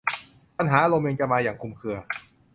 [0.57, 1.97] ปัญหาอารมณ์ยังจะมาอย่างคลุมเครือ